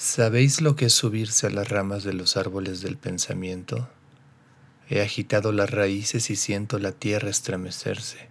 ¿Sabéis 0.00 0.60
lo 0.60 0.76
que 0.76 0.84
es 0.84 0.92
subirse 0.92 1.48
a 1.48 1.50
las 1.50 1.70
ramas 1.70 2.04
de 2.04 2.12
los 2.12 2.36
árboles 2.36 2.82
del 2.82 2.96
pensamiento? 2.96 3.88
He 4.88 5.02
agitado 5.02 5.50
las 5.50 5.72
raíces 5.72 6.30
y 6.30 6.36
siento 6.36 6.78
la 6.78 6.92
tierra 6.92 7.28
estremecerse. 7.28 8.28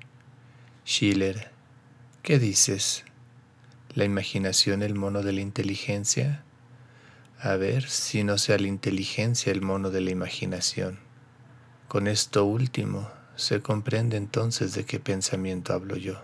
Schiller, 0.85 1.51
¿qué 2.23 2.39
dices? 2.39 3.03
¿La 3.95 4.05
imaginación 4.05 4.81
el 4.81 4.95
mono 4.95 5.23
de 5.23 5.33
la 5.33 5.41
inteligencia? 5.41 6.45
A 7.37 7.57
ver 7.57 7.89
si 7.89 8.23
no 8.23 8.37
sea 8.37 8.57
la 8.57 8.67
inteligencia 8.67 9.51
el 9.51 9.61
mono 9.61 9.89
de 9.89 9.99
la 9.99 10.11
imaginación. 10.11 10.99
Con 11.89 12.07
esto 12.07 12.45
último 12.45 13.11
se 13.35 13.61
comprende 13.61 14.15
entonces 14.15 14.73
de 14.73 14.85
qué 14.85 15.01
pensamiento 15.01 15.73
hablo 15.73 15.97
yo. 15.97 16.23